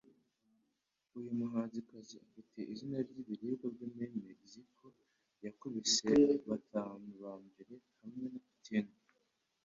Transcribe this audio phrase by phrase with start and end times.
[1.17, 4.85] uyu muhanzikazi ufite izina ry’ibiribwa byo muri Mexico
[5.45, 6.11] yakubise
[6.49, 8.87] batanu ba mbere hamwe na Puttin